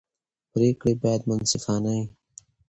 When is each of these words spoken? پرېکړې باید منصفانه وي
پرېکړې 0.53 0.93
باید 1.03 1.21
منصفانه 1.29 1.91
وي 1.99 2.05